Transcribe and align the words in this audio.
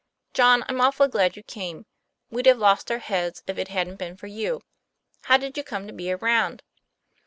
"John, 0.33 0.65
I'm 0.67 0.81
awful 0.81 1.07
glad 1.07 1.37
you 1.37 1.43
came. 1.43 1.85
We'd 2.31 2.47
have 2.47 2.57
lost 2.57 2.89
our 2.89 2.97
heads, 2.97 3.43
if 3.45 3.59
it 3.59 3.67
hadn't 3.67 3.97
been 3.99 4.17
for 4.17 4.25
you. 4.25 4.63
How 5.25 5.37
did 5.37 5.55
you 5.57 5.63
come 5.63 5.85
to 5.85 5.93
be 5.93 6.11
around 6.11 6.63